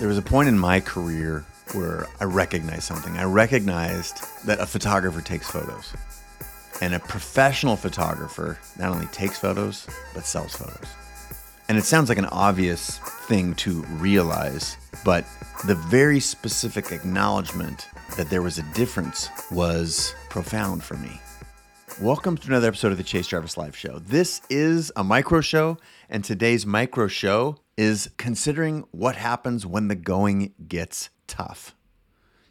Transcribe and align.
There 0.00 0.08
was 0.08 0.18
a 0.18 0.22
point 0.22 0.48
in 0.48 0.58
my 0.58 0.80
career 0.80 1.44
where 1.72 2.08
I 2.20 2.24
recognized 2.24 2.82
something. 2.82 3.16
I 3.16 3.22
recognized 3.22 4.26
that 4.44 4.58
a 4.58 4.66
photographer 4.66 5.20
takes 5.20 5.48
photos. 5.48 5.94
And 6.80 6.94
a 6.94 6.98
professional 6.98 7.76
photographer 7.76 8.58
not 8.76 8.90
only 8.90 9.06
takes 9.06 9.38
photos, 9.38 9.86
but 10.12 10.26
sells 10.26 10.56
photos. 10.56 10.88
And 11.68 11.78
it 11.78 11.84
sounds 11.84 12.08
like 12.08 12.18
an 12.18 12.24
obvious 12.26 12.98
thing 13.28 13.54
to 13.54 13.82
realize, 13.84 14.76
but 15.04 15.24
the 15.64 15.76
very 15.76 16.18
specific 16.18 16.90
acknowledgement 16.90 17.86
that 18.16 18.28
there 18.30 18.42
was 18.42 18.58
a 18.58 18.64
difference 18.74 19.28
was 19.52 20.12
profound 20.28 20.82
for 20.82 20.96
me. 20.96 21.20
Welcome 22.00 22.36
to 22.38 22.48
another 22.48 22.66
episode 22.66 22.90
of 22.90 22.98
the 22.98 23.04
Chase 23.04 23.28
Jarvis 23.28 23.56
Live 23.56 23.76
Show. 23.76 24.00
This 24.00 24.40
is 24.50 24.90
a 24.96 25.04
micro 25.04 25.40
show, 25.40 25.78
and 26.10 26.24
today's 26.24 26.66
micro 26.66 27.06
show 27.06 27.58
is 27.76 28.10
considering 28.16 28.84
what 28.90 29.16
happens 29.16 29.66
when 29.66 29.88
the 29.88 29.94
going 29.94 30.54
gets 30.68 31.10
tough. 31.26 31.74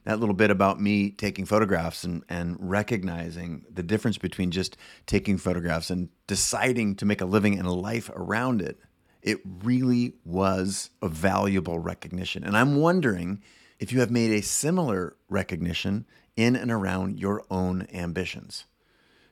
That 0.03 0.19
little 0.19 0.35
bit 0.35 0.51
about 0.51 0.81
me 0.81 1.11
taking 1.11 1.45
photographs 1.45 2.03
and, 2.03 2.23
and 2.27 2.57
recognizing 2.59 3.63
the 3.71 3.83
difference 3.83 4.17
between 4.17 4.51
just 4.51 4.75
taking 5.05 5.37
photographs 5.37 5.89
and 5.89 6.09
deciding 6.27 6.95
to 6.97 7.05
make 7.05 7.21
a 7.21 7.25
living 7.25 7.57
and 7.57 7.67
a 7.67 7.71
life 7.71 8.09
around 8.13 8.61
it. 8.61 8.79
It 9.21 9.39
really 9.45 10.15
was 10.25 10.89
a 11.01 11.07
valuable 11.07 11.79
recognition. 11.79 12.43
And 12.43 12.57
I'm 12.57 12.75
wondering 12.75 13.41
if 13.79 13.93
you 13.93 14.01
have 14.01 14.11
made 14.11 14.31
a 14.31 14.41
similar 14.41 15.15
recognition 15.29 16.05
in 16.35 16.57
and 16.57 16.69
around 16.69 17.19
your 17.19 17.45
own 17.49 17.87
ambitions. 17.93 18.65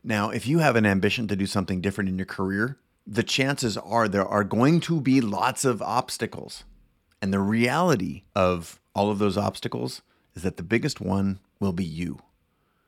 Now, 0.03 0.29
if 0.29 0.47
you 0.47 0.59
have 0.59 0.77
an 0.77 0.85
ambition 0.85 1.27
to 1.27 1.35
do 1.35 1.45
something 1.45 1.81
different 1.81 2.09
in 2.09 2.17
your 2.17 2.25
career, 2.25 2.77
the 3.05 3.23
chances 3.23 3.77
are 3.77 4.07
there 4.07 4.27
are 4.27 4.43
going 4.43 4.79
to 4.81 5.01
be 5.01 5.21
lots 5.21 5.65
of 5.65 5.81
obstacles. 5.81 6.63
And 7.21 7.33
the 7.33 7.39
reality 7.39 8.23
of 8.35 8.79
all 8.95 9.11
of 9.11 9.19
those 9.19 9.37
obstacles 9.37 10.01
is 10.35 10.43
that 10.43 10.57
the 10.57 10.63
biggest 10.63 11.01
one 11.01 11.39
will 11.59 11.73
be 11.73 11.85
you. 11.85 12.19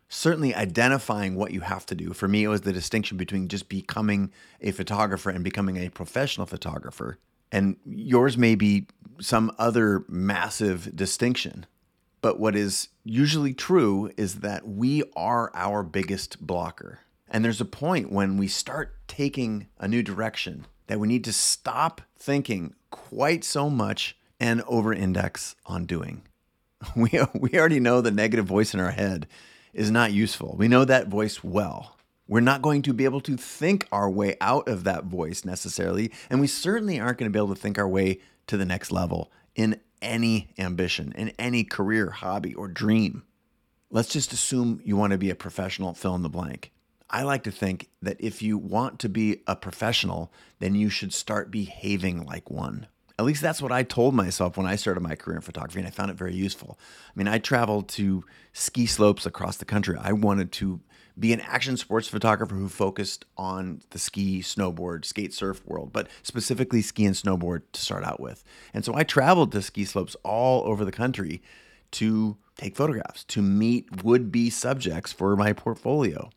Certainly, 0.09 0.53
identifying 0.53 1.35
what 1.35 1.51
you 1.51 1.61
have 1.61 1.87
to 1.87 1.95
do. 1.95 2.13
For 2.13 2.27
me, 2.27 2.43
it 2.43 2.47
was 2.47 2.61
the 2.61 2.73
distinction 2.73 3.17
between 3.17 3.47
just 3.47 3.67
becoming 3.67 4.31
a 4.61 4.71
photographer 4.71 5.31
and 5.31 5.43
becoming 5.43 5.77
a 5.77 5.89
professional 5.89 6.45
photographer. 6.45 7.17
And 7.51 7.77
yours 7.85 8.37
may 8.37 8.53
be 8.53 8.87
some 9.19 9.51
other 9.57 10.05
massive 10.07 10.95
distinction. 10.95 11.65
But 12.21 12.39
what 12.39 12.55
is 12.55 12.89
usually 13.03 13.53
true 13.53 14.11
is 14.15 14.35
that 14.35 14.67
we 14.67 15.03
are 15.15 15.51
our 15.55 15.83
biggest 15.83 16.45
blocker. 16.45 16.99
And 17.33 17.43
there's 17.43 17.59
a 17.59 17.65
point 17.65 18.11
when 18.11 18.37
we 18.37 18.47
start 18.47 18.95
taking 19.07 19.67
a 19.79 19.87
new 19.87 20.03
direction 20.03 20.67
that 20.85 20.99
we 20.99 21.07
need 21.07 21.23
to 21.23 21.33
stop 21.33 22.01
thinking 22.15 22.75
quite 22.91 23.43
so 23.43 23.71
much 23.71 24.15
and 24.39 24.61
over 24.67 24.93
index 24.93 25.55
on 25.65 25.85
doing. 25.85 26.21
We, 26.97 27.11
we 27.33 27.57
already 27.57 27.79
know 27.79 28.01
the 28.01 28.11
negative 28.11 28.45
voice 28.45 28.73
in 28.73 28.81
our 28.81 28.91
head 28.91 29.25
is 29.73 29.89
not 29.89 30.11
useful. 30.11 30.55
We 30.57 30.67
know 30.67 30.83
that 30.83 31.07
voice 31.07 31.41
well. 31.41 31.95
We're 32.27 32.41
not 32.41 32.61
going 32.61 32.81
to 32.81 32.93
be 32.93 33.05
able 33.05 33.21
to 33.21 33.37
think 33.37 33.87
our 33.89 34.09
way 34.09 34.35
out 34.41 34.67
of 34.67 34.83
that 34.83 35.05
voice 35.05 35.45
necessarily. 35.45 36.11
And 36.29 36.41
we 36.41 36.47
certainly 36.47 36.99
aren't 36.99 37.19
going 37.19 37.31
to 37.31 37.33
be 37.33 37.39
able 37.41 37.55
to 37.55 37.61
think 37.61 37.79
our 37.79 37.87
way 37.87 38.19
to 38.47 38.57
the 38.57 38.65
next 38.65 38.91
level 38.91 39.31
in 39.55 39.79
any 40.01 40.49
ambition, 40.59 41.13
in 41.13 41.29
any 41.39 41.63
career, 41.63 42.09
hobby, 42.09 42.53
or 42.53 42.67
dream. 42.67 43.23
Let's 43.89 44.09
just 44.09 44.33
assume 44.33 44.81
you 44.83 44.97
want 44.97 45.11
to 45.11 45.17
be 45.17 45.29
a 45.29 45.35
professional 45.35 45.93
fill 45.93 46.15
in 46.15 46.21
the 46.21 46.29
blank. 46.29 46.73
I 47.13 47.21
like 47.21 47.43
to 47.43 47.51
think 47.51 47.89
that 48.01 48.17
if 48.19 48.41
you 48.41 48.57
want 48.57 48.97
to 48.99 49.07
be 49.07 49.43
a 49.45 49.55
professional, 49.55 50.33
then 50.57 50.73
you 50.73 50.89
should 50.89 51.13
start 51.13 51.51
behaving 51.51 52.25
like 52.25 52.49
one. 52.49 52.87
At 53.19 53.25
least 53.25 53.43
that's 53.43 53.61
what 53.61 53.71
I 53.71 53.83
told 53.83 54.15
myself 54.15 54.57
when 54.57 54.65
I 54.65 54.75
started 54.75 55.01
my 55.01 55.15
career 55.15 55.35
in 55.35 55.43
photography, 55.43 55.77
and 55.77 55.87
I 55.87 55.91
found 55.91 56.09
it 56.09 56.17
very 56.17 56.33
useful. 56.33 56.79
I 56.81 57.11
mean, 57.15 57.27
I 57.27 57.37
traveled 57.37 57.87
to 57.89 58.23
ski 58.51 58.87
slopes 58.87 59.27
across 59.27 59.57
the 59.57 59.65
country. 59.65 59.95
I 60.01 60.11
wanted 60.13 60.51
to 60.53 60.81
be 61.19 61.31
an 61.33 61.41
action 61.41 61.77
sports 61.77 62.07
photographer 62.07 62.55
who 62.55 62.67
focused 62.67 63.25
on 63.37 63.81
the 63.91 63.99
ski, 63.99 64.39
snowboard, 64.39 65.05
skate, 65.05 65.35
surf 65.35 65.63
world, 65.67 65.93
but 65.93 66.07
specifically 66.23 66.81
ski 66.81 67.05
and 67.05 67.15
snowboard 67.15 67.61
to 67.73 67.79
start 67.79 68.03
out 68.03 68.19
with. 68.19 68.43
And 68.73 68.83
so 68.83 68.95
I 68.95 69.03
traveled 69.03 69.51
to 69.51 69.61
ski 69.61 69.85
slopes 69.85 70.15
all 70.23 70.63
over 70.65 70.83
the 70.83 70.91
country 70.91 71.43
to 71.91 72.37
take 72.57 72.75
photographs, 72.75 73.23
to 73.25 73.43
meet 73.43 74.03
would 74.03 74.31
be 74.31 74.49
subjects 74.49 75.13
for 75.13 75.35
my 75.35 75.53
portfolio. 75.53 76.31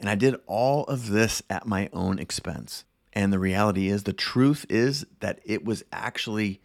And 0.00 0.08
I 0.08 0.14
did 0.14 0.36
all 0.46 0.84
of 0.84 1.10
this 1.10 1.42
at 1.50 1.66
my 1.66 1.88
own 1.92 2.18
expense. 2.18 2.84
And 3.12 3.32
the 3.32 3.38
reality 3.38 3.88
is, 3.88 4.04
the 4.04 4.12
truth 4.12 4.64
is 4.68 5.04
that 5.20 5.40
it 5.44 5.64
was 5.64 5.84
actually 5.92 6.60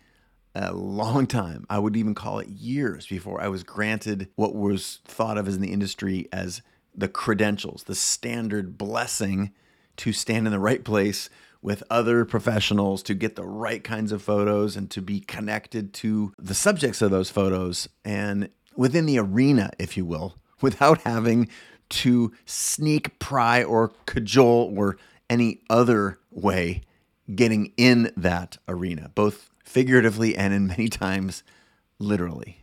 a 0.56 0.74
long 0.74 1.28
time. 1.28 1.66
I 1.70 1.80
would 1.80 1.98
even 1.98 2.16
call 2.16 2.40
it 2.40 2.48
years 2.48 3.06
before 3.08 3.42
I 3.42 3.50
was 3.50 3.64
granted 3.64 4.30
what 4.36 4.56
was 4.56 5.02
thought 5.04 5.38
of 5.38 5.48
as 5.48 5.56
in 5.56 5.62
the 5.62 5.74
industry 5.74 6.30
as 6.32 6.62
the 6.96 7.10
credentials, 7.10 7.84
the 7.84 7.96
standard 7.96 8.78
blessing 8.78 9.52
to 9.98 10.14
stand 10.14 10.48
in 10.48 10.54
the 10.54 10.60
right 10.60 10.84
place 10.84 11.30
with 11.62 11.84
other 11.90 12.24
professionals 12.24 13.04
to 13.04 13.14
get 13.14 13.36
the 13.36 13.46
right 13.46 13.84
kinds 13.84 14.12
of 14.12 14.22
photos 14.22 14.78
and 14.78 14.90
to 14.92 15.02
be 15.02 15.20
connected 15.20 15.94
to 15.94 16.32
the 16.38 16.54
subjects 16.54 17.02
of 17.02 17.12
those 17.12 17.30
photos 17.30 17.90
and 18.06 18.50
within 18.76 19.06
the 19.06 19.18
arena, 19.20 19.72
if 19.80 19.98
you 19.98 20.06
will, 20.06 20.36
without 20.62 21.02
having 21.02 21.50
to 21.90 22.32
sneak, 22.46 23.20
pry, 23.20 23.64
or 23.64 23.92
cajole, 24.06 24.74
or 24.78 24.98
any 25.30 25.62
other 25.70 26.20
way 26.32 26.82
getting 27.34 27.72
in 27.78 28.12
that 28.16 28.58
arena, 28.68 29.12
both 29.16 29.50
figuratively 29.64 30.36
and 30.36 30.54
in 30.54 30.68
many 30.68 30.88
times 30.90 31.44
literally. 32.00 32.62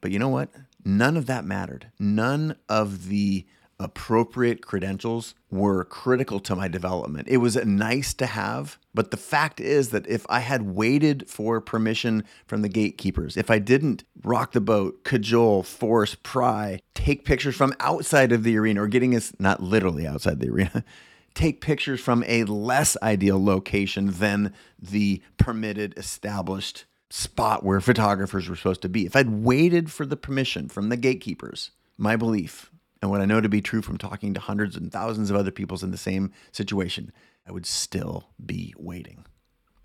But 0.00 0.10
you 0.10 0.18
know 0.18 0.28
what? 0.28 0.50
None 0.84 1.16
of 1.16 1.26
that 1.26 1.44
mattered. 1.44 1.90
None 1.98 2.56
of 2.68 3.08
the 3.08 3.46
appropriate 3.82 4.64
credentials 4.64 5.34
were 5.50 5.84
critical 5.84 6.40
to 6.40 6.56
my 6.56 6.68
development. 6.68 7.28
It 7.28 7.38
was 7.38 7.56
nice 7.56 8.14
to 8.14 8.26
have, 8.26 8.78
but 8.94 9.10
the 9.10 9.16
fact 9.16 9.60
is 9.60 9.90
that 9.90 10.06
if 10.06 10.24
I 10.28 10.40
had 10.40 10.62
waited 10.62 11.28
for 11.28 11.60
permission 11.60 12.24
from 12.46 12.62
the 12.62 12.68
gatekeepers, 12.68 13.36
if 13.36 13.50
I 13.50 13.58
didn't 13.58 14.04
rock 14.22 14.52
the 14.52 14.60
boat, 14.60 15.04
cajole, 15.04 15.62
force, 15.62 16.16
pry, 16.22 16.80
take 16.94 17.24
pictures 17.24 17.56
from 17.56 17.74
outside 17.80 18.32
of 18.32 18.44
the 18.44 18.56
arena 18.56 18.82
or 18.82 18.88
getting 18.88 19.14
us 19.14 19.32
not 19.38 19.62
literally 19.62 20.06
outside 20.06 20.40
the 20.40 20.50
arena, 20.50 20.84
take 21.34 21.60
pictures 21.60 22.00
from 22.00 22.24
a 22.26 22.44
less 22.44 22.96
ideal 23.02 23.42
location 23.42 24.10
than 24.12 24.52
the 24.80 25.22
permitted 25.36 25.96
established 25.96 26.84
spot 27.10 27.62
where 27.62 27.80
photographers 27.80 28.48
were 28.48 28.56
supposed 28.56 28.82
to 28.82 28.88
be. 28.88 29.04
If 29.06 29.14
I'd 29.14 29.28
waited 29.28 29.92
for 29.92 30.06
the 30.06 30.16
permission 30.16 30.68
from 30.68 30.88
the 30.88 30.96
gatekeepers, 30.96 31.70
my 31.98 32.16
belief 32.16 32.71
and 33.02 33.10
what 33.10 33.20
I 33.20 33.26
know 33.26 33.40
to 33.40 33.48
be 33.48 33.60
true 33.60 33.82
from 33.82 33.98
talking 33.98 34.32
to 34.32 34.40
hundreds 34.40 34.76
and 34.76 34.90
thousands 34.90 35.28
of 35.28 35.36
other 35.36 35.50
people 35.50 35.76
in 35.82 35.90
the 35.90 35.98
same 35.98 36.30
situation, 36.52 37.12
I 37.46 37.50
would 37.52 37.66
still 37.66 38.28
be 38.44 38.72
waiting. 38.78 39.26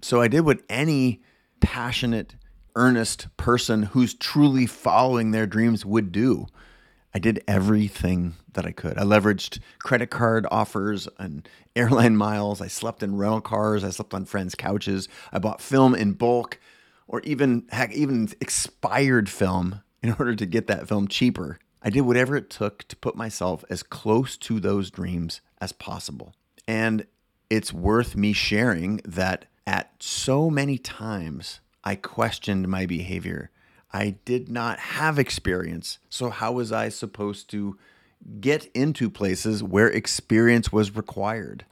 So 0.04 0.22
I 0.22 0.28
did 0.28 0.42
what 0.42 0.62
any 0.70 1.24
passionate, 1.60 2.36
earnest 2.76 3.36
person 3.36 3.84
who's 3.84 4.14
truly 4.14 4.68
following 4.68 5.32
their 5.32 5.48
dreams 5.48 5.84
would 5.84 6.12
do. 6.12 6.46
I 7.14 7.20
did 7.20 7.44
everything 7.48 8.36
that 8.54 8.68
I 8.68 8.72
could. 8.72 9.00
I 9.00 9.02
leveraged 9.02 9.60
credit 9.80 10.12
card 10.12 10.46
offers 10.52 11.08
and 11.18 11.50
airline 11.76 12.16
miles. 12.16 12.62
I 12.62 12.68
slept 12.68 13.02
in 13.02 13.18
rental 13.18 13.42
cars. 13.42 13.84
I 13.84 13.90
slept 13.90 14.14
on 14.14 14.26
friends' 14.26 14.54
couches. 14.54 15.10
I 15.34 15.40
bought 15.40 15.62
film 15.62 15.96
in 15.96 16.14
bulk 16.14 16.60
or 17.08 17.22
even 17.22 17.66
heck, 17.72 17.92
even 17.94 18.30
expired 18.40 19.28
film 19.30 19.82
in 20.04 20.12
order 20.20 20.36
to 20.36 20.46
get 20.46 20.68
that 20.68 20.88
film 20.88 21.08
cheaper. 21.08 21.58
I 21.82 21.90
did 21.90 22.02
whatever 22.02 22.36
it 22.36 22.50
took 22.50 22.88
to 22.88 22.96
put 22.96 23.16
myself 23.16 23.64
as 23.70 23.84
close 23.84 24.38
to 24.38 24.60
those 24.60 24.90
dreams 24.90 25.42
as 25.62 25.72
possible. 25.72 26.34
And 26.68 27.06
it's 27.50 27.72
worth 27.72 28.16
me 28.16 28.34
sharing 28.34 28.98
that 29.06 29.46
at 29.66 29.92
so 30.00 30.50
many 30.50 30.78
times 30.78 31.60
I 31.84 31.96
questioned 31.96 32.68
my 32.68 32.86
behavior. 32.86 33.52
I 33.94 34.18
did 34.26 34.50
not 34.50 34.80
have 34.80 35.18
experience. 35.18 36.00
So, 36.10 36.30
how 36.30 36.52
was 36.52 36.72
I 36.72 36.90
supposed 36.90 37.50
to 37.52 37.78
get 38.42 38.66
into 38.74 39.10
places 39.10 39.64
where 39.64 39.88
experience 39.88 40.72
was 40.72 40.96
required? 40.96 41.66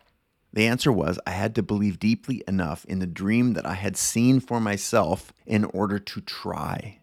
The 0.53 0.68
answer 0.68 0.91
was 0.91 1.19
I 1.27 1.31
had 1.31 1.53
to 1.56 1.63
believe 1.63 2.00
deeply 2.00 2.41
enough 2.47 2.85
in 2.85 3.00
the 3.00 3.07
dream 3.07 3.53
that 3.53 3.65
I 3.65 3.74
had 3.74 3.97
seen 3.97 4.39
for 4.39 4.62
myself 4.62 5.33
in 5.45 5.65
order 5.65 6.00
to 6.00 6.21
try 6.21 7.00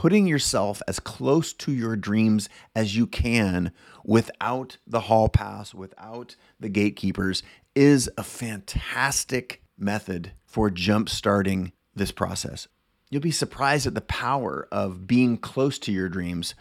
putting 0.00 0.26
yourself 0.26 0.80
as 0.88 0.98
close 0.98 1.52
to 1.52 1.70
your 1.70 1.94
dreams 1.94 2.48
as 2.74 2.96
you 2.96 3.06
can 3.06 3.70
without 4.02 4.78
the 4.86 5.00
hall 5.00 5.28
pass, 5.28 5.74
without 5.74 6.34
the 6.58 6.70
gatekeepers, 6.70 7.42
is 7.74 8.08
a 8.16 8.22
fantastic 8.22 9.62
method 9.76 10.32
for 10.46 10.70
jump-starting 10.70 11.70
this 11.94 12.10
process. 12.12 12.66
You'll 13.10 13.20
be 13.20 13.30
surprised 13.30 13.86
at 13.86 13.94
the 13.94 14.00
power 14.00 14.66
of 14.72 15.06
being 15.06 15.36
close 15.36 15.78
to 15.80 15.92
your 15.92 16.08
dreams 16.08 16.54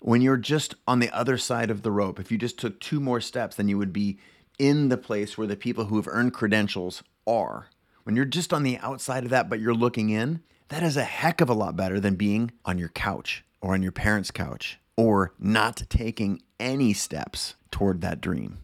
when 0.00 0.20
you're 0.20 0.36
just 0.36 0.74
on 0.88 0.98
the 0.98 1.16
other 1.16 1.38
side 1.38 1.70
of 1.70 1.82
the 1.82 1.92
rope. 1.92 2.18
If 2.18 2.32
you 2.32 2.38
just 2.38 2.58
took 2.58 2.80
two 2.80 2.98
more 2.98 3.20
steps, 3.20 3.54
then 3.54 3.68
you 3.68 3.78
would 3.78 3.92
be 3.92 4.18
in 4.58 4.88
the 4.88 4.98
place 4.98 5.38
where 5.38 5.46
the 5.46 5.54
people 5.54 5.84
who 5.84 5.94
have 5.94 6.08
earned 6.08 6.34
credentials 6.34 7.04
are. 7.24 7.68
When 8.02 8.16
you're 8.16 8.24
just 8.24 8.52
on 8.52 8.64
the 8.64 8.78
outside 8.78 9.22
of 9.22 9.30
that, 9.30 9.48
but 9.48 9.60
you're 9.60 9.74
looking 9.74 10.10
in, 10.10 10.42
That 10.70 10.84
is 10.84 10.96
a 10.96 11.02
heck 11.02 11.40
of 11.40 11.50
a 11.50 11.54
lot 11.54 11.74
better 11.74 11.98
than 11.98 12.14
being 12.14 12.52
on 12.64 12.78
your 12.78 12.90
couch 12.90 13.44
or 13.60 13.74
on 13.74 13.82
your 13.82 13.90
parents' 13.90 14.30
couch 14.30 14.78
or 14.96 15.34
not 15.36 15.82
taking 15.88 16.42
any 16.60 16.92
steps 16.92 17.56
toward 17.72 18.00
that 18.02 18.20
dream. 18.20 18.58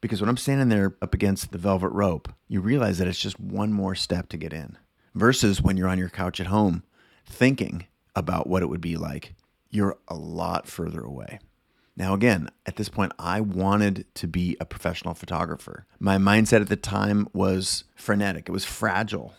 Because 0.00 0.20
when 0.20 0.30
I'm 0.30 0.36
standing 0.36 0.68
there 0.68 0.94
up 1.02 1.12
against 1.12 1.50
the 1.50 1.58
velvet 1.58 1.88
rope, 1.88 2.32
you 2.46 2.60
realize 2.60 2.98
that 2.98 3.08
it's 3.08 3.18
just 3.18 3.40
one 3.40 3.72
more 3.72 3.96
step 3.96 4.28
to 4.28 4.36
get 4.36 4.52
in. 4.52 4.78
Versus 5.12 5.60
when 5.60 5.76
you're 5.76 5.88
on 5.88 5.98
your 5.98 6.08
couch 6.08 6.40
at 6.40 6.46
home 6.46 6.84
thinking 7.26 7.86
about 8.14 8.46
what 8.46 8.62
it 8.62 8.68
would 8.68 8.80
be 8.80 8.96
like, 8.96 9.34
you're 9.70 9.98
a 10.06 10.14
lot 10.14 10.68
further 10.68 11.02
away. 11.02 11.40
Now, 11.96 12.14
again, 12.14 12.48
at 12.64 12.76
this 12.76 12.88
point, 12.88 13.12
I 13.18 13.40
wanted 13.40 14.06
to 14.14 14.28
be 14.28 14.56
a 14.60 14.64
professional 14.64 15.14
photographer. 15.14 15.86
My 15.98 16.16
mindset 16.16 16.60
at 16.60 16.68
the 16.68 16.76
time 16.76 17.26
was 17.32 17.84
frenetic, 17.96 18.48
it 18.48 18.52
was 18.52 18.64
fragile, 18.64 19.34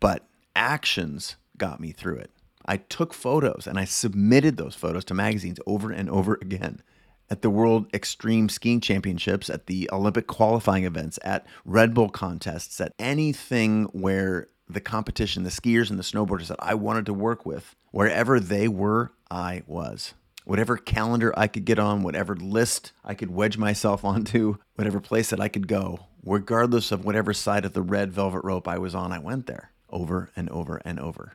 but 0.00 0.25
actions 0.56 1.36
got 1.56 1.78
me 1.80 1.92
through 1.92 2.16
it. 2.16 2.30
I 2.64 2.78
took 2.78 3.14
photos 3.14 3.66
and 3.66 3.78
I 3.78 3.84
submitted 3.84 4.56
those 4.56 4.74
photos 4.74 5.04
to 5.04 5.14
magazines 5.14 5.60
over 5.66 5.92
and 5.92 6.10
over 6.10 6.34
again 6.42 6.82
at 7.30 7.42
the 7.42 7.50
World 7.50 7.86
Extreme 7.92 8.48
Skiing 8.48 8.80
Championships, 8.80 9.50
at 9.50 9.66
the 9.66 9.88
Olympic 9.92 10.26
qualifying 10.26 10.84
events, 10.84 11.18
at 11.24 11.46
Red 11.64 11.92
Bull 11.94 12.08
contests, 12.08 12.80
at 12.80 12.94
anything 12.98 13.84
where 13.86 14.48
the 14.68 14.80
competition, 14.80 15.42
the 15.42 15.50
skiers 15.50 15.90
and 15.90 15.98
the 15.98 16.04
snowboarders 16.04 16.48
that 16.48 16.58
I 16.60 16.74
wanted 16.74 17.06
to 17.06 17.14
work 17.14 17.46
with, 17.46 17.74
wherever 17.90 18.40
they 18.40 18.68
were, 18.68 19.12
I 19.30 19.62
was. 19.66 20.14
Whatever 20.44 20.76
calendar 20.76 21.36
I 21.36 21.48
could 21.48 21.64
get 21.64 21.80
on, 21.80 22.02
whatever 22.02 22.36
list 22.36 22.92
I 23.04 23.14
could 23.14 23.30
wedge 23.30 23.58
myself 23.58 24.04
onto, 24.04 24.58
whatever 24.76 25.00
place 25.00 25.30
that 25.30 25.40
I 25.40 25.48
could 25.48 25.66
go, 25.66 26.06
regardless 26.24 26.92
of 26.92 27.04
whatever 27.04 27.32
side 27.32 27.64
of 27.64 27.72
the 27.72 27.82
red 27.82 28.12
velvet 28.12 28.44
rope 28.44 28.68
I 28.68 28.78
was 28.78 28.94
on, 28.94 29.12
I 29.12 29.18
went 29.18 29.46
there 29.46 29.72
over 29.96 30.30
and 30.36 30.50
over 30.50 30.82
and 30.84 31.00
over. 31.00 31.32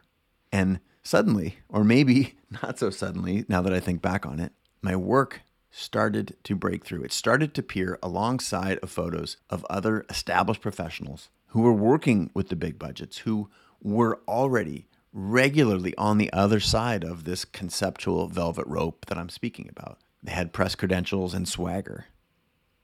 And 0.52 0.80
suddenly, 1.02 1.58
or 1.68 1.84
maybe 1.84 2.36
not 2.64 2.78
so 2.78 2.92
suddenly, 2.92 3.44
now 3.48 3.62
that 3.64 3.74
I 3.74 3.80
think 3.80 4.02
back 4.02 4.26
on 4.26 4.40
it, 4.40 4.54
my 4.82 4.96
work 4.96 5.42
started 5.72 6.36
to 6.44 6.56
break 6.56 6.86
through. 6.86 7.02
It 7.04 7.14
started 7.14 7.54
to 7.56 7.62
appear 7.62 7.98
alongside 8.04 8.78
of 8.80 8.92
photos 8.92 9.38
of 9.50 9.66
other 9.70 10.06
established 10.10 10.62
professionals 10.62 11.30
who 11.48 11.62
were 11.62 11.74
working 11.74 12.30
with 12.34 12.50
the 12.50 12.56
big 12.56 12.78
budgets, 12.78 13.20
who 13.20 13.50
were 13.82 14.20
already 14.28 14.88
regularly 15.14 15.96
on 15.98 16.18
the 16.18 16.32
other 16.32 16.60
side 16.60 17.04
of 17.04 17.24
this 17.24 17.46
conceptual 17.46 18.28
velvet 18.28 18.68
rope 18.68 19.06
that 19.08 19.18
I'm 19.18 19.30
speaking 19.30 19.68
about. 19.70 20.00
They 20.22 20.32
had 20.34 20.54
press 20.54 20.76
credentials 20.76 21.34
and 21.34 21.48
swagger. 21.48 22.06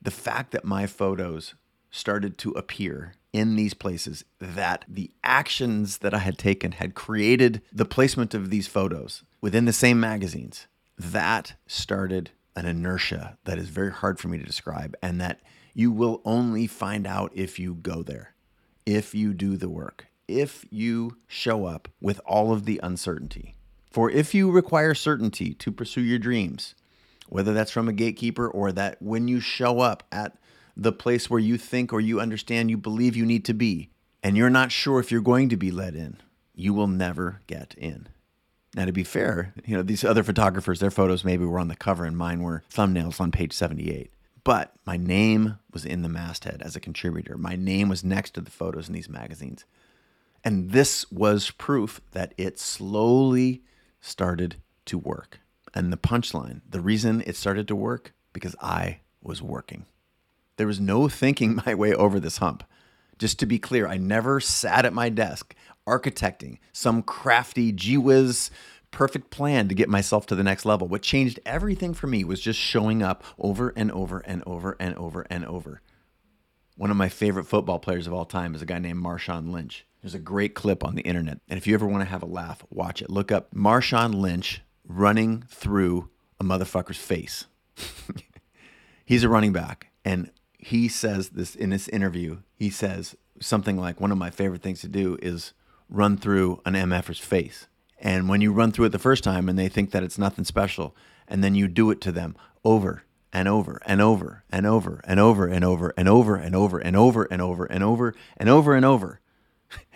The 0.01 0.12
fact 0.12 0.51
that 0.51 0.65
my 0.65 0.88
photos 0.88 1.56
started 1.91 2.37
to 2.39 2.51
appear 2.51 3.13
in 3.33 3.55
these 3.55 3.73
places, 3.73 4.25
that 4.39 4.85
the 4.87 5.11
actions 5.23 5.99
that 5.99 6.13
I 6.13 6.19
had 6.19 6.37
taken 6.37 6.73
had 6.73 6.95
created 6.95 7.61
the 7.71 7.85
placement 7.85 8.33
of 8.33 8.49
these 8.49 8.67
photos 8.67 9.23
within 9.41 9.65
the 9.65 9.73
same 9.73 9.99
magazines, 9.99 10.67
that 10.97 11.53
started 11.67 12.31
an 12.55 12.65
inertia 12.65 13.37
that 13.43 13.59
is 13.59 13.69
very 13.69 13.91
hard 13.91 14.19
for 14.19 14.27
me 14.27 14.37
to 14.37 14.43
describe 14.43 14.95
and 15.01 15.21
that 15.21 15.39
you 15.73 15.91
will 15.91 16.21
only 16.25 16.65
find 16.65 17.05
out 17.05 17.31
if 17.35 17.59
you 17.59 17.75
go 17.75 18.01
there, 18.01 18.33
if 18.85 19.13
you 19.13 19.33
do 19.33 19.55
the 19.57 19.69
work, 19.69 20.07
if 20.27 20.65
you 20.71 21.17
show 21.27 21.65
up 21.65 21.87
with 22.01 22.19
all 22.25 22.51
of 22.51 22.65
the 22.65 22.79
uncertainty. 22.81 23.55
For 23.91 24.09
if 24.09 24.33
you 24.33 24.49
require 24.49 24.95
certainty 24.95 25.53
to 25.53 25.71
pursue 25.71 26.01
your 26.01 26.17
dreams, 26.17 26.73
whether 27.29 27.53
that's 27.53 27.71
from 27.71 27.87
a 27.87 27.93
gatekeeper 27.93 28.47
or 28.47 28.71
that 28.71 28.99
when 29.01 29.27
you 29.27 29.39
show 29.39 29.79
up 29.79 30.03
at 30.11 30.35
the 30.79 30.91
place 30.91 31.29
where 31.29 31.39
you 31.39 31.57
think 31.57 31.91
or 31.91 32.00
you 32.00 32.21
understand 32.21 32.69
you 32.69 32.77
believe 32.77 33.15
you 33.15 33.25
need 33.25 33.44
to 33.45 33.53
be, 33.53 33.89
and 34.21 34.38
you're 34.38 34.50
not 34.50 34.71
sure 34.71 35.00
if 35.00 35.12
you're 35.12 35.21
going 35.21 35.50
to 35.50 35.57
be 35.57 35.71
let 35.71 35.95
in, 35.95 36.18
you 36.53 36.74
will 36.74 36.88
never 36.88 37.41
get 37.47 37.74
in. 37.75 38.07
Now, 38.75 38.85
to 38.85 38.91
be 38.91 39.03
fair, 39.03 39.56
you 39.65 39.75
know, 39.75 39.81
these 39.81 40.03
other 40.03 40.24
photographers, 40.24 40.79
their 40.79 40.91
photos 40.91 41.25
maybe 41.25 41.45
were 41.45 41.59
on 41.59 41.68
the 41.68 41.75
cover 41.75 42.06
and 42.06 42.15
mine 42.15 42.44
were 42.44 42.63
thumbnails 42.71 43.19
on 43.19 43.31
page 43.31 43.53
78. 43.53 44.12
But 44.44 44.74
my 44.85 44.97
name 44.97 45.57
was 45.74 45.83
in 45.83 46.03
the 46.03 46.09
masthead 46.09 46.62
as 46.62 46.75
a 46.75 46.80
contributor. 46.80 47.38
My 47.38 47.56
name 47.56 47.89
was 47.89 48.03
next 48.03 48.35
to 48.35 48.41
the 48.41 48.51
photos 48.51 48.88
in 48.88 48.94
these 48.94 49.09
magazines. 49.09 49.65
And 50.44 50.71
this 50.71 51.12
was 51.12 51.51
proof 51.51 52.01
that 52.12 52.33
it 52.38 52.59
slowly 52.59 53.63
started 54.00 54.57
to 54.85 54.97
work. 54.97 55.39
And 55.73 55.91
the 55.91 55.97
punchline, 55.97 56.62
the 56.69 56.81
reason 56.81 57.23
it 57.25 57.35
started 57.35 57.68
to 57.69 57.75
work, 57.75 58.13
because 58.31 58.56
I 58.62 59.00
was 59.21 59.41
working. 59.41 59.85
There 60.57 60.68
was 60.68 60.80
no 60.80 61.07
thinking 61.07 61.56
my 61.65 61.74
way 61.74 61.94
over 61.94 62.19
this 62.19 62.38
hump. 62.38 62.63
Just 63.18 63.39
to 63.39 63.45
be 63.45 63.57
clear, 63.57 63.88
I 63.88 63.98
never 63.98 64.39
sat 64.39 64.86
at 64.86 64.94
my 64.94 65.09
desk 65.09 65.56
architecting 65.88 66.57
some 66.74 67.01
crafty, 67.01 67.71
gee 67.71 67.98
whiz, 67.98 68.51
perfect 68.92 69.30
plan 69.31 69.68
to 69.69 69.75
get 69.75 69.89
myself 69.89 70.25
to 70.27 70.36
the 70.36 70.44
next 70.44 70.65
level. 70.65 70.88
What 70.88 71.01
changed 71.01 71.39
everything 71.45 71.94
for 71.94 72.07
me 72.07 72.24
was 72.24 72.42
just 72.42 72.59
showing 72.59 73.01
up 73.01 73.24
over 73.39 73.74
and 73.75 73.92
over 73.92 74.19
and 74.19 74.44
over 74.45 74.75
and 74.80 74.95
over 74.95 75.25
and 75.30 75.45
over. 75.45 75.81
One 76.75 76.92
of 76.92 76.98
my 76.98 77.09
favorite 77.09 77.45
football 77.45 77.80
players 77.80 78.06
of 78.06 78.13
all 78.13 78.25
time 78.25 78.54
is 78.54 78.62
a 78.62 78.65
guy 78.65 78.77
named 78.77 79.04
Marshawn 79.04 79.51
Lynch. 79.51 79.86
There's 80.01 80.13
a 80.13 80.19
great 80.19 80.54
clip 80.54 80.83
on 80.83 80.94
the 80.94 81.01
internet. 81.01 81.39
And 81.50 81.57
if 81.57 81.65
you 81.65 81.74
ever 81.74 81.88
want 81.88 82.01
to 82.01 82.09
have 82.09 82.21
a 82.21 82.27
laugh, 82.27 82.63
watch 82.69 83.01
it. 83.01 83.09
Look 83.09 83.31
up 83.31 83.51
Marshawn 83.54 84.13
Lynch 84.13 84.62
running 84.88 85.44
through 85.50 86.09
a 86.39 86.44
motherfucker's 86.44 86.98
face. 86.98 87.45
He's 89.06 89.24
a 89.24 89.30
running 89.30 89.54
back. 89.54 89.88
And 90.06 90.31
he 90.57 90.88
says 90.88 91.30
this 91.30 91.56
in 91.56 91.69
this 91.69 91.88
interview. 91.88 92.39
He 92.56 92.69
says 92.69 93.15
something 93.39 93.77
like, 93.77 94.01
One 94.01 94.12
of 94.12 94.18
my 94.18 94.30
favorite 94.30 94.62
things 94.62 94.81
to 94.81 94.88
do 94.88 95.18
is 95.21 95.54
run 95.89 96.18
through 96.18 96.62
an 96.65 96.74
MFer's 96.74 97.19
face. 97.19 97.68
And 98.00 98.30
when 98.30 98.42
you 98.42 98.51
run 98.54 98.71
through 98.71 98.86
it 98.86 98.89
the 98.89 99.00
first 99.00 99.24
time 99.24 99.50
and 99.50 99.57
they 99.57 99.69
think 99.69 99.92
that 99.92 100.04
it's 100.04 100.18
nothing 100.18 100.45
special, 100.45 100.95
and 101.27 101.44
then 101.44 101.56
you 101.56 101.68
do 101.68 101.89
it 101.92 102.01
to 102.01 102.12
them 102.12 102.36
over 102.63 103.04
and 103.33 103.48
over 103.48 103.81
and 103.86 104.01
over 104.01 104.44
and 104.50 104.65
over 104.65 105.01
and 105.04 105.19
over 105.19 105.45
and 105.48 105.63
over 105.63 105.88
and 105.88 106.07
over 106.09 106.36
and 106.36 106.56
over 106.56 106.77
and 106.77 106.95
over 106.95 107.25
and 107.25 107.44
over 107.44 107.65
and 107.65 107.83
over 107.83 108.15
and 108.38 108.50
over 108.50 108.75
and 108.75 108.86
over. 108.86 109.19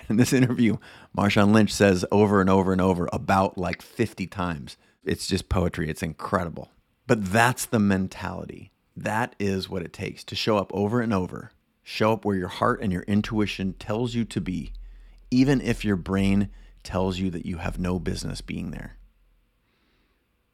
In 0.10 0.18
this 0.18 0.34
interview, 0.34 0.78
Marshawn 1.16 1.54
Lynch 1.54 1.72
says 1.72 2.06
over 2.12 2.42
and 2.42 2.50
over 2.50 2.72
and 2.72 2.81
over 2.81 3.08
about 3.13 3.58
like 3.58 3.81
50 3.81 4.28
times. 4.28 4.78
It's 5.04 5.28
just 5.28 5.50
poetry. 5.50 5.90
It's 5.90 6.04
incredible. 6.04 6.72
But 7.08 7.31
that's 7.31 7.66
the 7.66 7.80
mentality. 7.80 8.72
That 9.01 9.36
is 9.39 9.68
what 9.68 9.81
it 9.81 9.94
takes 9.94 10.24
to 10.25 10.36
show 10.36 10.57
up 10.57 10.71
over 10.74 11.01
and 11.01 11.13
over. 11.13 11.51
Show 11.83 12.13
up 12.13 12.24
where 12.24 12.36
your 12.36 12.48
heart 12.48 12.81
and 12.81 12.94
your 12.94 13.01
intuition 13.03 13.74
tells 13.74 14.13
you 14.13 14.25
to 14.25 14.39
be 14.39 14.74
even 15.31 15.62
if 15.62 15.84
your 15.86 15.96
brain 15.96 16.50
tells 16.84 17.17
you 17.17 17.31
that 17.31 17.46
you 17.46 17.58
have 17.58 17.79
no 17.79 17.98
business 17.98 18.41
being 18.41 18.72
there. 18.72 18.98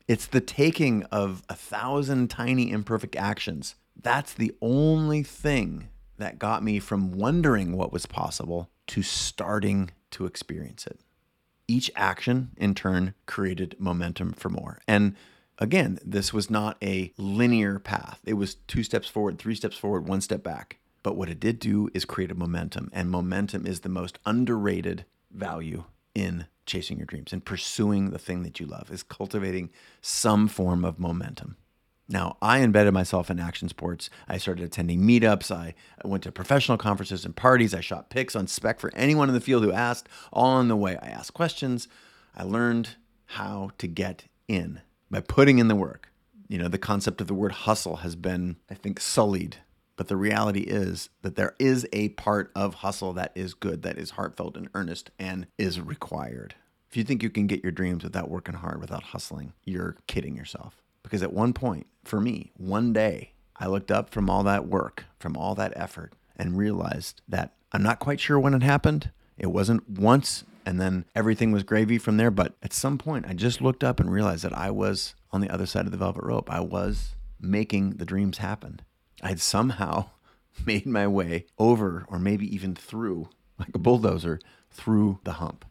It's 0.08 0.28
the 0.28 0.40
taking 0.40 1.04
of 1.06 1.44
a 1.50 1.56
thousand 1.56 2.30
tiny 2.30 2.72
imperfect 2.72 3.16
actions. 3.16 3.76
That's 4.00 4.34
the 4.34 4.56
only 4.62 5.24
thing 5.24 5.90
that 6.18 6.40
got 6.40 6.64
me 6.64 6.80
from 6.80 7.12
wondering 7.12 7.76
what 7.76 7.92
was 7.92 8.06
possible 8.06 8.70
to 8.88 9.02
starting 9.02 9.92
to 10.12 10.26
experience 10.26 10.88
it. 10.88 11.02
Each 11.68 11.92
action, 11.96 12.52
in 12.56 12.76
turn, 12.76 13.14
created 13.26 13.76
momentum 13.78 14.32
for 14.32 14.48
more. 14.48 14.80
And 14.88 15.16
again, 15.58 16.00
this 16.06 16.34
was 16.34 16.50
not 16.50 16.78
a 16.82 17.14
linear 17.18 17.80
path. 17.80 18.20
It 18.26 18.34
was 18.34 18.56
two 18.68 18.84
steps 18.84 19.08
forward, 19.08 19.40
three 19.40 19.56
steps 19.56 19.78
forward, 19.78 20.08
one 20.08 20.22
step 20.22 20.44
back. 20.44 20.78
But 21.04 21.16
what 21.16 21.30
it 21.30 21.40
did 21.40 21.60
do 21.60 21.90
is 21.94 22.06
create 22.06 22.32
a 22.32 22.36
momentum, 22.36 22.90
and 22.92 23.10
momentum 23.10 23.66
is 23.66 23.82
the 23.82 23.90
most 23.90 24.20
underrated 24.26 25.06
value 25.32 25.86
in 26.14 26.48
chasing 26.66 26.98
your 26.98 27.06
dreams 27.06 27.32
and 27.32 27.46
pursuing 27.46 28.10
the 28.10 28.20
thing 28.20 28.44
that 28.44 28.60
you 28.60 28.66
love 28.66 28.92
is 28.92 29.04
cultivating 29.04 29.70
some 30.02 30.48
form 30.48 30.84
of 30.84 31.00
momentum. 31.00 31.56
Now, 32.10 32.38
I 32.42 32.62
embedded 32.62 32.94
myself 32.94 33.30
in 33.30 33.40
action 33.40 33.68
sports. 33.68 34.10
I 34.28 34.38
started 34.38 34.64
attending 34.64 35.02
meetups. 35.02 35.54
I, 35.54 35.76
went 36.06 36.24
to 36.24 36.32
professional 36.32 36.78
conferences 36.78 37.26
and 37.26 37.36
parties. 37.36 37.74
I 37.74 37.82
shot 37.82 38.10
pics 38.10 38.36
on 38.36 38.48
spec 38.48 38.80
for 38.80 38.94
anyone 38.96 39.28
in 39.28 39.36
the 39.36 39.42
field 39.42 39.64
who 39.64 39.74
asked. 39.74 40.08
All 40.32 40.46
on 40.46 40.70
the 40.70 40.76
way, 40.78 40.98
I 41.02 41.08
asked 41.08 41.34
questions. 41.34 41.88
I 42.36 42.44
learned 42.44 42.92
how 43.26 43.72
to 43.78 43.88
get 43.88 44.26
in 44.48 44.82
by 45.10 45.20
putting 45.22 45.60
in 45.60 45.68
the 45.68 45.76
work. 45.76 46.10
You 46.48 46.58
know, 46.58 46.68
the 46.68 46.78
concept 46.78 47.22
of 47.22 47.28
the 47.28 47.34
word 47.34 47.52
hustle 47.52 47.98
has 47.98 48.16
been, 48.16 48.58
I 48.70 48.74
think, 48.74 49.00
sullied 49.00 49.58
but 49.98 50.08
the 50.08 50.16
reality 50.16 50.62
is 50.62 51.10
that 51.24 51.36
there 51.36 51.56
is 51.60 51.86
a 51.92 52.10
part 52.10 52.52
of 52.56 52.76
hustle 52.76 53.14
that 53.14 53.32
is 53.36 53.56
good, 53.56 53.82
that 53.82 53.98
is 53.98 54.12
heartfelt 54.12 54.56
and 54.56 54.70
earnest 54.74 55.10
and 55.20 55.48
is 55.58 55.82
required. 55.82 56.56
If 56.90 56.96
you 56.96 57.04
think 57.04 57.22
you 57.22 57.32
can 57.32 57.48
get 57.48 57.64
your 57.64 57.72
dreams 57.72 58.04
without 58.04 58.30
working 58.30 58.56
hard, 58.56 58.80
without 58.80 59.04
hustling, 59.04 59.54
you're 59.66 59.98
kidding 60.06 60.38
yourself. 60.38 60.82
Because 61.04 61.24
at 61.24 61.34
one 61.34 61.52
point, 61.52 61.88
for 62.06 62.22
me, 62.22 62.52
one 62.56 62.94
day, 62.94 63.34
I 63.58 63.68
looked 63.68 63.92
up 63.92 64.12
from 64.12 64.30
all 64.30 64.44
that 64.44 64.68
work, 64.68 65.06
from 65.20 65.36
all 65.36 65.56
that 65.56 65.74
effort, 65.76 66.14
and 66.38 66.58
realized 66.58 67.22
that 67.28 67.54
I'm 67.74 67.84
not 67.84 68.00
quite 68.00 68.20
sure 68.20 68.40
when 68.40 68.54
it 68.54 68.64
happened. 68.64 69.12
It 69.38 69.48
wasn't 69.48 69.90
once 69.90 70.44
and 70.68 70.82
then 70.82 71.06
everything 71.16 71.54
was 71.54 71.64
gravy 71.64 71.98
from 71.98 72.18
there. 72.18 72.30
But 72.30 72.58
at 72.62 72.74
some 72.74 72.98
point, 72.98 73.26
I 73.26 73.32
just 73.32 73.62
looked 73.62 73.86
up 73.86 74.02
and 74.02 74.12
realized 74.12 74.44
that 74.44 74.56
I 74.56 74.70
was 74.70 75.16
on 75.32 75.40
the 75.40 75.50
other 75.50 75.66
side 75.66 75.86
of 75.86 75.94
the 75.94 75.98
velvet 75.98 76.26
rope. 76.26 76.52
I 76.52 76.60
was 76.60 77.16
making 77.40 77.92
the 77.92 78.06
dreams 78.06 78.40
happen. 78.40 78.82
I'd 79.24 79.40
somehow 79.40 80.10
made 80.66 80.86
my 80.86 81.08
way 81.08 81.46
over, 81.58 82.06
or 82.10 82.20
maybe 82.20 82.54
even 82.54 82.76
through, 82.76 83.30
like 83.58 83.74
a 83.74 83.80
bulldozer, 83.80 84.42
through 84.70 85.22
the 85.24 85.34
hump. 85.34 85.64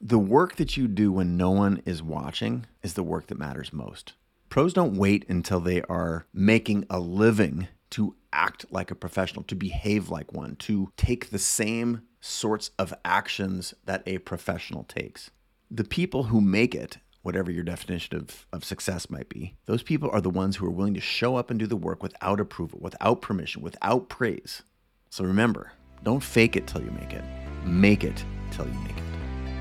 The 0.00 0.18
work 0.18 0.56
that 0.56 0.76
you 0.76 0.88
do 0.88 1.12
when 1.12 1.36
no 1.36 1.52
one 1.52 1.80
is 1.86 2.02
watching 2.02 2.66
is 2.82 2.94
the 2.94 3.04
work 3.04 3.28
that 3.28 3.38
matters 3.38 3.72
most. 3.72 4.14
Pros 4.48 4.72
don't 4.72 4.96
wait 4.96 5.24
until 5.28 5.60
they 5.60 5.82
are 5.82 6.26
making 6.34 6.86
a 6.90 6.98
living 6.98 7.68
to 7.90 8.14
act 8.32 8.66
like 8.70 8.90
a 8.90 8.94
professional, 8.94 9.42
to 9.44 9.54
behave 9.54 10.08
like 10.08 10.32
one, 10.32 10.56
to 10.56 10.92
take 10.96 11.30
the 11.30 11.38
same 11.38 12.02
sorts 12.20 12.70
of 12.78 12.94
actions 13.04 13.74
that 13.84 14.02
a 14.06 14.18
professional 14.18 14.84
takes. 14.84 15.30
The 15.70 15.84
people 15.84 16.24
who 16.24 16.40
make 16.40 16.74
it, 16.74 16.98
whatever 17.22 17.50
your 17.50 17.64
definition 17.64 18.16
of, 18.16 18.46
of 18.52 18.64
success 18.64 19.10
might 19.10 19.28
be, 19.28 19.56
those 19.66 19.82
people 19.82 20.10
are 20.10 20.20
the 20.20 20.30
ones 20.30 20.56
who 20.56 20.66
are 20.66 20.70
willing 20.70 20.94
to 20.94 21.00
show 21.00 21.36
up 21.36 21.50
and 21.50 21.58
do 21.58 21.66
the 21.66 21.76
work 21.76 22.02
without 22.02 22.40
approval, 22.40 22.78
without 22.80 23.22
permission, 23.22 23.62
without 23.62 24.08
praise. 24.08 24.62
So 25.10 25.24
remember, 25.24 25.72
don't 26.02 26.22
fake 26.22 26.56
it 26.56 26.66
till 26.66 26.82
you 26.82 26.90
make 26.92 27.12
it, 27.12 27.24
make 27.64 28.04
it 28.04 28.24
till 28.52 28.66
you 28.66 28.78
make 28.80 28.96
it. 28.96 29.09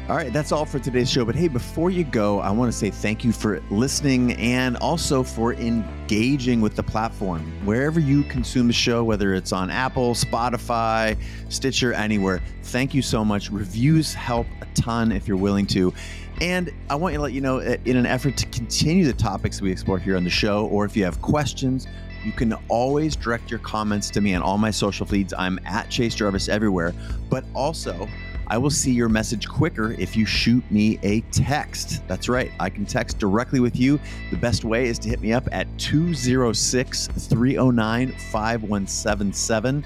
All 0.09 0.15
right, 0.15 0.33
that's 0.33 0.51
all 0.51 0.65
for 0.65 0.79
today's 0.79 1.07
show. 1.07 1.23
But 1.23 1.35
hey, 1.35 1.47
before 1.47 1.91
you 1.91 2.03
go, 2.03 2.39
I 2.39 2.49
want 2.49 2.71
to 2.71 2.75
say 2.75 2.89
thank 2.89 3.23
you 3.23 3.31
for 3.31 3.61
listening 3.69 4.33
and 4.37 4.75
also 4.77 5.21
for 5.21 5.53
engaging 5.53 6.61
with 6.61 6.75
the 6.75 6.81
platform. 6.81 7.43
Wherever 7.63 7.99
you 7.99 8.23
consume 8.23 8.65
the 8.65 8.73
show, 8.73 9.03
whether 9.03 9.35
it's 9.35 9.51
on 9.51 9.69
Apple, 9.69 10.15
Spotify, 10.15 11.15
Stitcher, 11.49 11.93
anywhere, 11.93 12.41
thank 12.63 12.95
you 12.95 13.03
so 13.03 13.23
much. 13.23 13.51
Reviews 13.51 14.11
help 14.11 14.47
a 14.61 14.65
ton 14.73 15.11
if 15.11 15.27
you're 15.27 15.37
willing 15.37 15.67
to. 15.67 15.93
And 16.41 16.73
I 16.89 16.95
want 16.95 17.13
to 17.13 17.21
let 17.21 17.33
you 17.33 17.41
know, 17.41 17.59
uh, 17.59 17.77
in 17.85 17.95
an 17.95 18.07
effort 18.07 18.35
to 18.37 18.47
continue 18.47 19.05
the 19.05 19.13
topics 19.13 19.61
we 19.61 19.71
explore 19.71 19.99
here 19.99 20.17
on 20.17 20.23
the 20.23 20.31
show, 20.31 20.65
or 20.69 20.85
if 20.85 20.97
you 20.97 21.03
have 21.03 21.21
questions, 21.21 21.85
you 22.25 22.31
can 22.31 22.53
always 22.67 23.15
direct 23.15 23.51
your 23.51 23.59
comments 23.59 24.09
to 24.09 24.21
me 24.21 24.33
on 24.33 24.41
all 24.41 24.57
my 24.57 24.71
social 24.71 25.05
feeds. 25.05 25.35
I'm 25.37 25.59
at 25.65 25.91
Chase 25.91 26.15
Jarvis 26.15 26.49
everywhere, 26.49 26.95
but 27.29 27.43
also, 27.53 28.09
I 28.49 28.57
will 28.57 28.69
see 28.71 28.91
your 28.91 29.09
message 29.09 29.47
quicker 29.47 29.91
if 29.93 30.15
you 30.15 30.25
shoot 30.25 30.63
me 30.71 30.99
a 31.03 31.21
text. 31.31 32.07
That's 32.07 32.27
right, 32.27 32.51
I 32.59 32.69
can 32.69 32.85
text 32.85 33.19
directly 33.19 33.59
with 33.59 33.75
you. 33.75 33.99
The 34.31 34.37
best 34.37 34.63
way 34.63 34.87
is 34.87 34.97
to 34.99 35.09
hit 35.09 35.21
me 35.21 35.33
up 35.33 35.47
at 35.51 35.67
206 35.77 37.07
309 37.07 38.11
5177. 38.11 39.85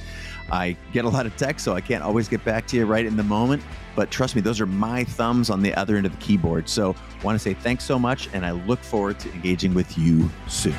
I 0.51 0.77
get 0.91 1.05
a 1.05 1.09
lot 1.09 1.25
of 1.25 1.35
text, 1.35 1.65
so 1.65 1.73
I 1.73 1.81
can't 1.81 2.03
always 2.03 2.27
get 2.27 2.43
back 2.45 2.67
to 2.67 2.77
you 2.77 2.85
right 2.85 3.05
in 3.05 3.17
the 3.17 3.23
moment. 3.23 3.63
But 3.95 4.11
trust 4.11 4.35
me, 4.35 4.41
those 4.41 4.61
are 4.61 4.65
my 4.65 5.03
thumbs 5.03 5.49
on 5.49 5.61
the 5.61 5.73
other 5.75 5.97
end 5.97 6.05
of 6.05 6.11
the 6.11 6.17
keyboard. 6.19 6.69
So, 6.69 6.95
I 7.19 7.23
want 7.23 7.35
to 7.35 7.39
say 7.39 7.53
thanks 7.53 7.83
so 7.83 7.99
much, 7.99 8.29
and 8.33 8.45
I 8.45 8.51
look 8.51 8.79
forward 8.79 9.19
to 9.19 9.31
engaging 9.33 9.73
with 9.73 9.97
you 9.97 10.29
soon. 10.47 10.75